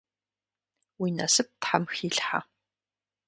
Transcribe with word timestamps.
Уи 1.01 1.09
насып 1.17 1.49
Тхьэм 1.61 1.83
хилъхьэ. 1.95 2.39